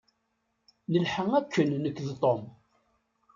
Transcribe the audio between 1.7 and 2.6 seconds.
nekk d Tom.